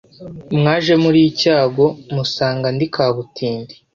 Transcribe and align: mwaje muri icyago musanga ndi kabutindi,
mwaje 0.57 0.93
muri 1.03 1.19
icyago 1.29 1.85
musanga 2.15 2.67
ndi 2.75 2.87
kabutindi, 2.93 3.75